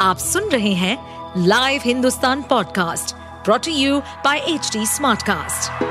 [0.00, 0.96] आप सुन रहे हैं
[1.46, 5.82] live Hindustan podcast brought to you by H Smartcast.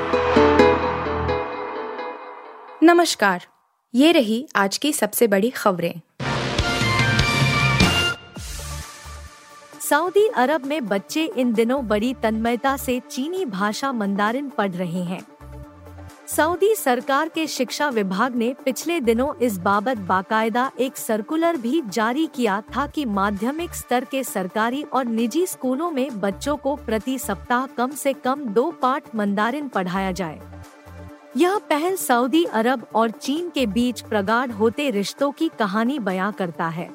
[2.84, 3.46] नमस्कार,
[3.94, 5.94] ये रही आज की सबसे बड़ी खबरें
[9.90, 15.22] सऊदी अरब में बच्चे इन दिनों बड़ी तन्मयता से चीनी भाषा मंदारिन पढ़ रहे हैं
[16.30, 22.26] सऊदी सरकार के शिक्षा विभाग ने पिछले दिनों इस बाबत बाकायदा एक सर्कुलर भी जारी
[22.28, 27.66] किया था कि माध्यमिक स्तर के सरकारी और निजी स्कूलों में बच्चों को प्रति सप्ताह
[27.68, 30.40] कम से कम दो पाठ मंदारिन पढ़ाया जाए।
[31.38, 36.68] यह पहल सऊदी अरब और चीन के बीच प्रगाढ़ होते रिश्तों की कहानी बयां करता
[36.68, 36.90] है।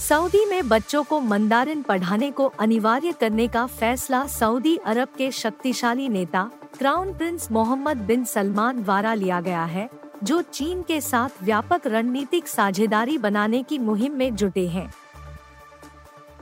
[0.00, 6.08] सऊदी में बच्चों को मंदारिन पढ़ाने को अनिवार्य करने का फैसला सऊदी अरब के शक्तिशाली
[6.08, 6.50] नेता
[6.82, 9.88] crown prince Mohammed bin Salman द्वारा लिया गया है,
[10.22, 14.92] जो चीन के साथ व्यापक रणनीतिक साझेदारी बनाने की मुहिम में जुटे हैं।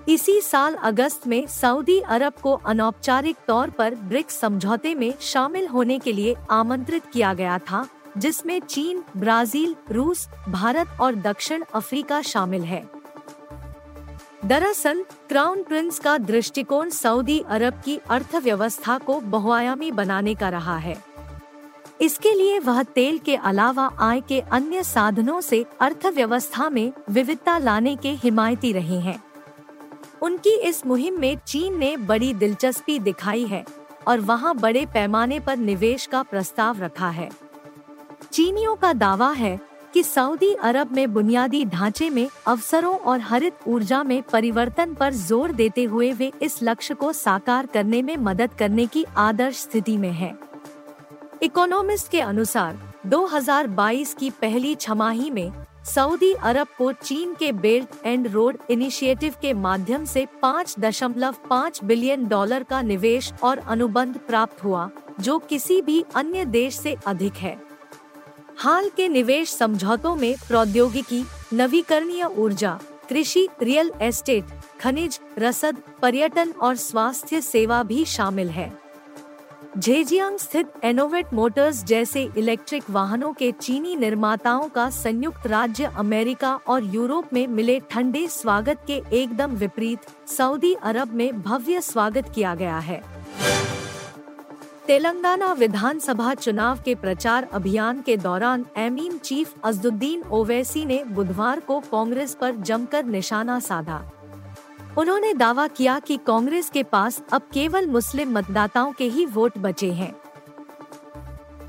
[0.08, 5.98] इसी साल अगस्त में सऊदी अरब को अनौपचारिक तौर पर ब्रिक्स समझौते में शामिल होने
[5.98, 7.86] के लिए आमंत्रित किया गया था,
[8.18, 12.99] जिसमें चीन, ब्राज़ील, रूस, भारत और दक्षिण अफ्रीका शामिल है।
[14.50, 21.04] दरअसल, क्राउन प्रिंस का दृष्टिकोण सऊदी अरब की अर्थव्यवस्था को बहुआयामी बनाने का रहा है।
[22.00, 27.96] इसके लिए वह तेल के अलावा आय के अन्य साधनों से अर्थव्यवस्था में विविधता लाने
[27.96, 29.24] के हिमायती रहे हैं।
[30.22, 33.64] उनकी इस मुहिम में चीन ने बड़ी दिलचस्पी दिखाई है
[34.08, 37.30] और वहाँ बड़े पैमाने पर निवेश का प्रस्ताव रखा है।
[38.32, 44.02] चीनियों का दावा है कि सऊदी अरब में बुनियादी ढांचे में, अवसरों और हरित ऊर्जा
[44.02, 48.86] में परिवर्तन पर ज़ोर देते हुए वे इस लक्ष्य को साकार करने में मदद करने
[48.86, 50.34] की आदर्श स्थिति में है।
[51.42, 55.52] इकोनॉमिस्ट के अनुसार 2022 की पहली छमाही में,
[55.84, 62.62] सऊदी अरब को चीन के बेल्ट एंड रोड इनिशिएटिव के माध्यम से 5.5 बिलियन डॉलर
[62.62, 64.88] का निवेश और अनुबंध प्राप्त हुआ,
[65.20, 67.69] जो किसी भी अन्य देश से अधिक है।
[68.60, 71.22] हाल के निवेश समझौतों में प्रौद्योगिकी,
[71.52, 72.72] नवीकरणीय ऊर्जा,
[73.08, 74.44] कृषि, रियल एस्टेट,
[74.80, 78.70] खनिज, रसद, पर्यटन और स्वास्थ्य सेवा भी शामिल है।
[79.78, 86.94] झेजियांग स्थित एनोवेट मोटर्स जैसे इलेक्ट्रिक वाहनों के चीनी निर्माताओं का संयुक्त राज्य अमेरिका और
[86.94, 92.78] यूरोप में मिले ठंडे स्वागत के एकदम विपरीत सऊदी अरब में भव्य स्वागत किया गया
[92.78, 93.19] है।
[94.86, 101.80] तेलंगाना विधानसभा चुनाव के प्रचार अभियान के दौरान एमीन चीफ अजदुद्दीन ओवैसी ने बुधवार को
[101.80, 104.00] कांग्रेस पर जमकर निशाना साधा।
[104.98, 109.92] उन्होंने दावा किया कि कांग्रेस के पास अब केवल मुस्लिम मतदाताओं के ही वोट बचे
[109.92, 110.14] हैं।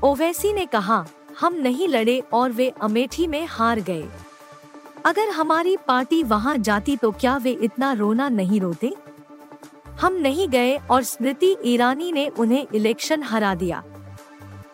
[0.04, 1.04] ओवैसी ने कहा,
[1.40, 4.08] हम नहीं लड़े और वे अमेठी में हार गए।
[5.04, 8.92] अगर हमारी पार्टी वहाँ जाती तो क्या वे इतना रोना नहीं रोते?
[10.00, 13.82] हम नहीं गए और स्मृति ईरानी ने उन्हें इलेक्शन हरा दिया।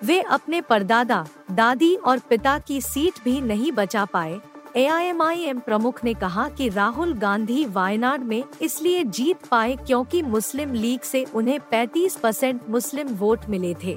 [0.04, 4.40] वे अपने परदादा, दादी और पिता की सीट भी नहीं बचा पाए
[4.76, 11.00] एआईएमआईएम प्रमुख ने कहा कि राहुल गांधी वायनाड में इसलिए जीत पाए क्योंकि मुस्लिम लीग
[11.00, 13.96] से उन्हें 35 परसेंट मुस्लिम वोट मिले थे।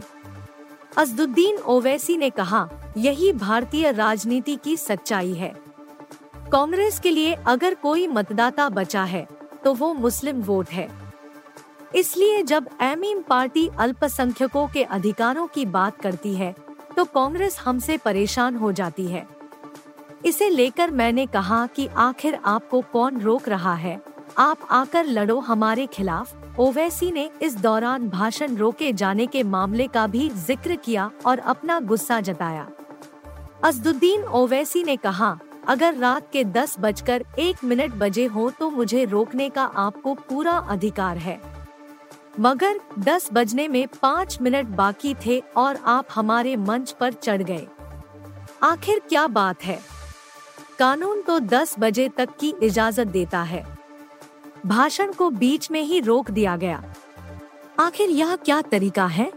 [0.98, 2.68] अजदुद्दीन ओवैसी ने कहा,
[2.98, 5.53] यही भारतीय राजनीति की सच्चाई है।
[6.52, 9.28] कांग्रेस के लिए अगर कोई मतदाता बचा है
[9.64, 10.90] तो वो मुस्लिम वोट है।
[11.94, 16.53] इसलिए जब एमीम पार्टी अल्पसंख्यकों के अधिकारों की बात करती है
[16.97, 19.25] तो कांग्रेस हमसे परेशान हो जाती है।
[20.25, 24.00] इसे लेकर मैंने कहा कि आखिर आपको कौन रोक रहा है?
[24.38, 30.06] आप आकर लड़ो हमारे खिलाफ। ओवैसी ने इस दौरान भाषण रोके जाने के मामले का
[30.08, 32.68] भी ज़िक्र किया और अपना गुस्सा जताया।
[33.63, 35.38] अजदुद्दीन ओवैसी ने कहा,
[35.68, 40.58] अगर रात के दस बजकर एक मिनट बजे हो तो मुझे रोकने का आपको पूरा
[40.69, 41.40] अधिकार है।
[42.40, 47.68] मगर दस बजने में पाँच मिनट बाकी थे और आप हमारे मंच पर चढ़ गए।
[48.64, 49.80] आखिर क्या बात है?
[50.80, 53.78] कानून तो दस बजे तक की इजाज़त देता है।
[54.66, 56.84] भाषण को बीच में ही रोक दिया गया।
[57.79, 59.32] आखिर यह क्या तरीका है?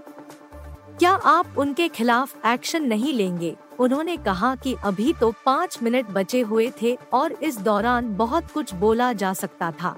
[0.98, 3.56] क्या आप उनके खिलाफ एक्शन नहीं लेंगे?
[3.78, 8.74] उन्होंने कहा कि अभी तो पाँच मिनट बचे हुए थे और इस दौरान बहुत कुछ
[8.74, 9.96] बोला जा सकता था।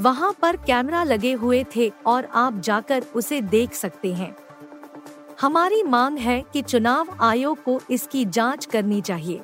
[0.00, 4.36] वहाँ पर कैमरा लगे हुए थे और आप जाकर उसे देख सकते हैं।
[5.40, 9.40] हमारी मांग है कि चुनाव आयोग को इसकी जाँच करनी चाहिए।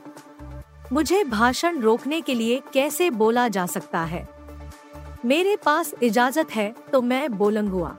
[0.92, 4.28] मुझे भाषण रोकने के लिए कैसे बोला जा सकता है?
[5.24, 7.96] मेरे पास इजाज़त है तो मैं बोलंगुआ।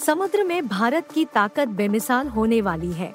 [0.00, 3.14] समुद्र में भारत की ताकत बेमिसाल होने वाली है।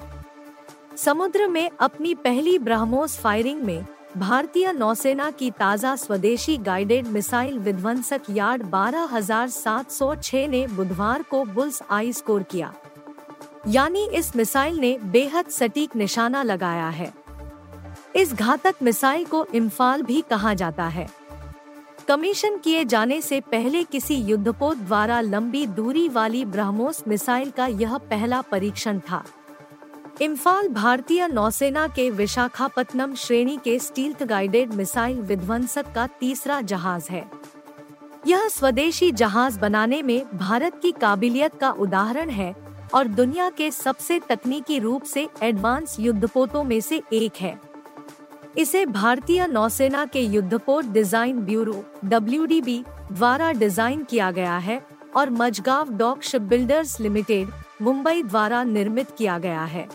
[0.96, 3.86] समुद्र में अपनी पहली ब्रह्मोस फायरिंग में
[4.16, 12.12] भारतीय नौसेना की ताज़ा स्वदेशी गाइडेड मिसाइल विध्वंसक यार्ड 12706 ने बुधवार को बुल्स आई
[12.12, 12.72] स्कोर किया।
[13.68, 17.12] यानी इस मिसाइल ने बेहद सटीक निशाना लगाया है।
[18.16, 21.08] इस घातक मिसाइल को इम्फाल भी कहा जाता है।
[22.08, 27.98] कमीशन किए जाने से पहले किसी युद्धपोत द्वारा लंबी दूरी वाली ब्रह्मोस मिसाइल का यह
[27.98, 29.24] पहला परीक्षण था।
[30.22, 37.24] इम्फाल भारतीय नौसेना के विशाखापत्तनम श्रेणी के स्टील्थ गाइडेड मिसाइल विध्वंसक का तीसरा जहाज़ है।
[38.26, 42.54] यह स्वदेशी जहाज़ बनाने में भारत की काबिलियत का उदाहरण है
[42.94, 47.56] और दुनिया के सबसे तकनीकी रूप से एडवांस युद्धपोतों में से एक है।
[48.58, 52.78] इसे भारतीय नौसेना के युद्धपोत डिज़ाइन ब्यूरो WDB
[53.12, 54.80] द्वारा डिज़ाइन किया गया है
[55.16, 57.48] और Mazagon dock shipbuilders limited,
[57.82, 59.86] Mumbai द्वारा निर्मित किया गया है।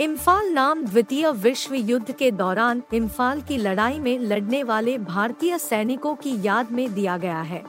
[0.00, 6.14] इम्फाल नाम द्वितीय विश्व युद्ध के दौरान इम्फाल की लड़ाई में लड़ने वाले भारतीय सैनिकों
[6.14, 7.62] की याद में दिया गया है।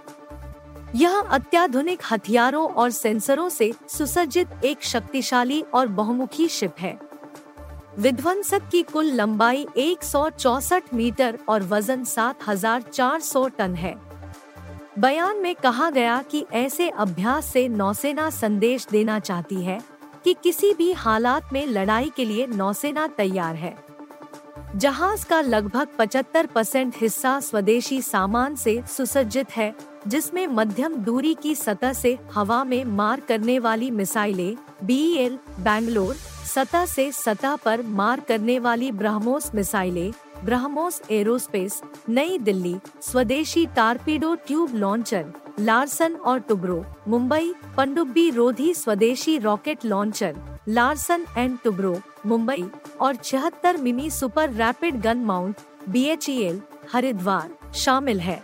[0.95, 6.99] यह अत्याधुनिक हथियारों और सेंसरों से सुसज्जित एक शक्तिशाली और बहुमुखी शिप है।
[7.99, 9.99] विध्वंसक की कुल लंबाई एक
[10.93, 13.95] मीटर और वज़न 7,400 टन है।
[14.99, 20.73] बयान में कहा गया कि ऐसे अभ्यास से नौसेना संदेश देना चाहती है। कि किसी
[20.73, 23.75] भी हालात में लड़ाई के लिए नौसेना तैयार है।
[24.75, 29.73] जहाज़ का लगभग 75 परसेंट हिस्सा स्वदेशी सामान से सुसज्जित है,
[30.07, 36.15] जिसमें मध्यम दूरी की सतह से हवा में मार करने वाली मिसाइलें बी एल बैंगलोर,
[36.55, 44.35] सतह से सतह पर मार करने वाली ब्रह्मोस मिसाइलें, ब्रह्मोस एरोस्पेस, नई दिल्ली, स्वदेशी टारपीडो
[44.35, 45.25] ट्यूब लॉन्चर
[45.59, 50.35] लार्सन और टुब्रो, मुंबई, पनडुब्बी रोधी स्वदेशी rocket launcher,
[50.67, 52.65] Larsen and Toubro, Mumbai,
[53.01, 55.55] और छिहत्तर मिमी super rapid gun mount,
[55.89, 56.61] BHEL,
[56.93, 58.43] Haridwar, शामिल है।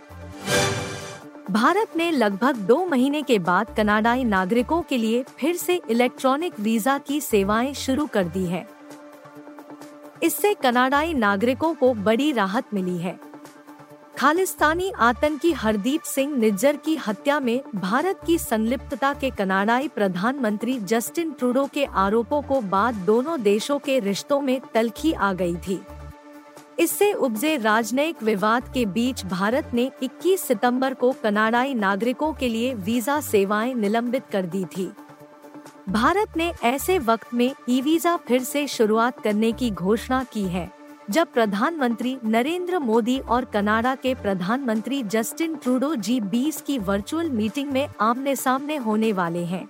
[1.50, 6.98] भारत ने लगभग दो महीने के बाद कनाडाई नागरिकों के लिए फिर से इलेक्ट्रॉनिक वीज़ा
[6.98, 8.66] की सेवाएँ शुरू कर दी है।
[10.22, 13.33] इससे कनाडाई नागरिकों को बड़ी राहत मिली है।
[14.18, 21.30] खालिस्तानी आतंकी हरदीप सिंह निज्जर की हत्या में भारत की संलिप्तता के कनाडाई प्रधानमंत्री जस्टिन
[21.30, 25.80] ट्रूडो के आरोपों को बाद दोनों देशों के रिश्तों में तलखी आ गई थी।
[26.78, 32.74] इससे उपजे राजनयिक विवाद के बीच भारत ने 21 सितंबर को कनाडाई नागरिकों के लिए
[32.74, 34.90] वीज़ा सेवाएँ निलंबित कर दी थी।
[35.88, 40.83] भारत ने ऐसे वक्त में ई वीज़ा फिर से शुरुआत करने की घोषणा की है।
[41.10, 47.70] जब प्रधानमंत्री नरेंद्र मोदी और कनाडा के प्रधानमंत्री जस्टिन ट्रूडो जी बीस की वर्चुअल मीटिंग
[47.72, 49.68] में आमने सामने होने वाले हैं।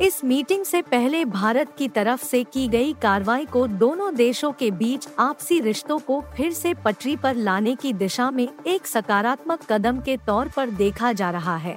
[0.00, 4.70] इस मीटिंग से पहले भारत की तरफ़ से की गई कार्रवाई को दोनों देशों के
[4.70, 10.00] बीच आपसी रिश्तों को फिर से पटरी पर लाने की दिशा में एक सकारात्मक कदम
[10.00, 11.76] के तौर पर देखा जा रहा है।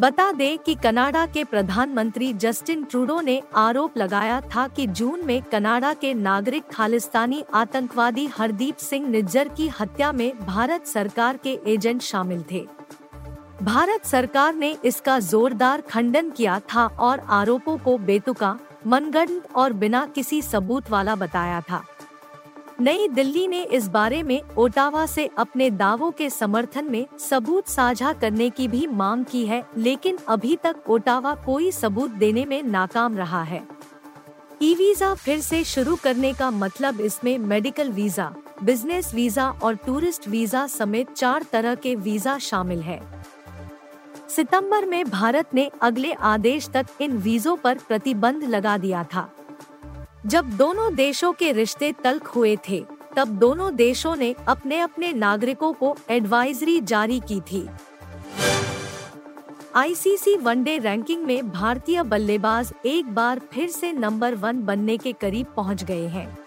[0.00, 5.42] बता दें कि कनाडा के प्रधानमंत्री जस्टिन ट्रूडो ने आरोप लगाया था कि जून में
[5.42, 12.02] कनाडा के नागरिक खालिस्तानी आतंकवादी हरदीप सिंह निज्जर की हत्या में भारत सरकार के एजेंट
[12.02, 12.66] शामिल थे।
[13.62, 20.04] भारत सरकार ने इसका जोरदार खंडन किया था और आरोपों को बेतुका मनगढ़ और बिना
[20.06, 21.84] किसी सबूत वाला बताया था।
[22.80, 28.12] नई दिल्ली ने इस बारे में ओटावा से अपने दावों के समर्थन में सबूत साझा
[28.12, 33.16] करने की भी मांग की है, लेकिन अभी तक ओटावा कोई सबूत देने में नाकाम
[33.16, 33.62] रहा है।
[34.62, 40.28] ई वीज़ा फिर से शुरू करने का मतलब इसमें मेडिकल वीज़ा, बिज़नेस वीज़ा और टूरिस्ट
[40.28, 43.00] वीज़ा समेत चार तरह के वीज़ा शामिल है।
[44.28, 49.28] सितंबर में भारत ने अगले आदेश तक इन वीजों पर प्रतिबंध लगा दिया था।
[50.26, 52.84] जब दोनों देशों के रिश्ते तल्ख हुए थे,
[53.16, 57.68] तब दोनों देशों ने अपने अपने नागरिकों को एडवाइजरी जारी की थी।
[59.74, 65.46] आईसीसी वनडे रैंकिंग में भारतीय बल्लेबाज एक बार फिर से नंबर वन बनने के करीब
[65.56, 66.38] पहुँच गए हैं।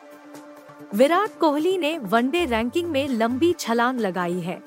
[0.94, 4.64] विराट कोहली ने वनडे रैंकिंग में लंबी छलांग लगाई है।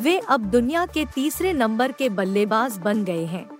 [0.00, 3.53] वे अब दुनिया के तीसरे नंबर के बल्लेबाज बन गए हैं।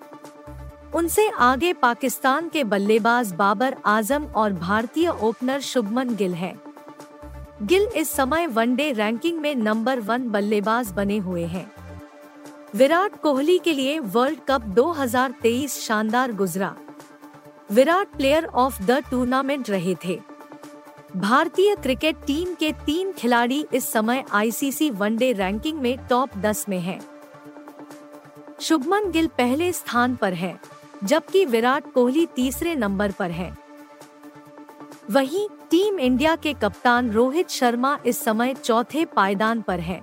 [0.94, 6.54] उनसे आगे पाकिस्तान के बल्लेबाज बाबर आज़म और भारतीय ओपनर शुभमन गिल हैं।
[7.62, 11.66] गिल इस समय वनडे रैंकिंग में नंबर वन बल्लेबाज बने हुए हैं
[12.74, 16.74] विराट कोहली के लिए वर्ल्ड कप 2023 शानदार गुजरा
[17.70, 20.18] Virat player of the tournament रहे थे
[21.16, 26.78] भारतीय क्रिकेट टीम के तीन खिलाड़ी इस समय आईसीसी वनडे रैंकिंग में टॉप 10 में
[26.80, 27.00] हैं।
[28.60, 30.56] शुभमन गिल पहले स्थान पर है
[31.04, 33.56] जबकि विराट कोहली तीसरे नंबर पर है।
[35.10, 40.00] वहीं टीम इंडिया के कप्तान रोहित शर्मा इस समय चौथे पायदान पर है।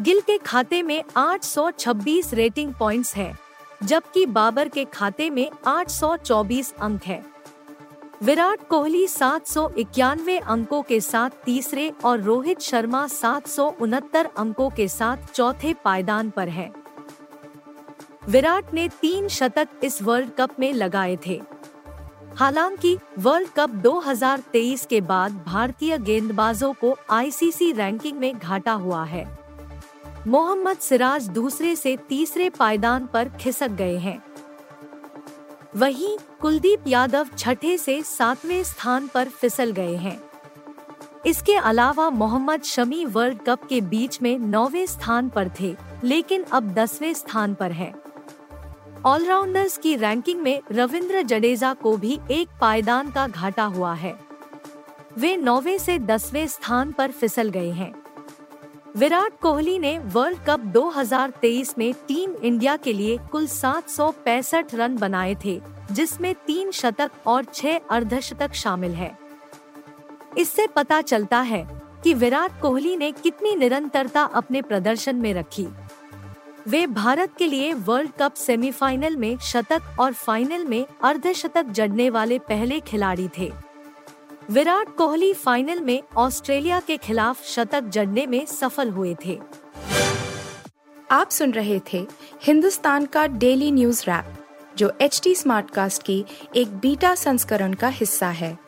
[0.00, 3.38] गिल के खाते में 826 रेटिंग पॉइंट्स है,
[3.82, 7.22] जबकि बाबर के खाते में 824 अंक है।
[8.22, 14.28] विराट कोहली सात सौ इक्यानवे अंकों के साथ तीसरे और रोहित शर्मा सात सौ उनहत्तर
[14.36, 16.83] अंकों के साथ चौथे पायदान पर है।
[18.28, 21.42] विराट ने तीन शतक इस वर्ल्ड कप में लगाए थे।
[22.36, 29.38] हालाँकि, वर्ल्ड कप 2023 के बाद भारतीय गेंदबाजों को आईसीसी रैंकिंग में घाटा हुआ है।
[30.26, 34.24] मोहम्मद सिराज दूसरे से तीसरे पायदान पर खिसक गए हैं।
[35.76, 40.22] वहीं, कुलदीप यादव छठे से सातवें स्थान पर फिसल गए हैं।
[41.26, 46.74] इसके अलावा मोहम्मद शमी वर्ल्ड कप के बीच में नौवे स्थान पर थे, लेकिन अब
[46.74, 48.03] दसवें स्थान पर हैं।
[49.06, 54.14] ऑलराउंडर्स की रैंकिंग में रविंद्र जडेजा को भी एक पायदान का घाटा हुआ है।
[55.18, 57.94] वे नौवे से दसवें स्थान पर फिसल गए हैं।
[58.96, 64.74] विराट कोहली ने वर्ल्ड कप 2023 में टीम इंडिया के लिए कुल सात सौ पैंसठ
[64.74, 65.60] रन बनाए थे,
[65.92, 69.18] जिसमें तीन शतक और छह अर्धशतक शामिल है।
[70.38, 71.66] इससे पता चलता है
[72.04, 75.66] कि विराट कोहली ने कितनी निरंतरता अपने प्रदर्शन में रखी।
[76.68, 82.38] वे भारत के लिए वर्ल्ड कप सेमीफाइनल में शतक और फाइनल में अर्धशतक जड़ने वाले
[82.38, 83.52] पहले खिलाड़ी थे।
[84.50, 89.38] विराट कोहली फाइनल में ऑस्ट्रेलिया के खिलाफ शतक जड़ने में सफल हुए थे।
[91.10, 92.06] आप सुन रहे थे
[92.42, 94.34] हिंदुस्तान का डेली न्यूज़ रैप,
[94.76, 96.24] जो एच टी स्मार्ट कास्ट की
[96.56, 98.58] एक बीटा संस्करण का हिस्सा है।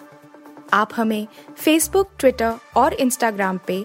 [0.72, 1.26] आप हमें
[1.56, 3.84] फेसबुक ट्विटर और इंस्टाग्राम पे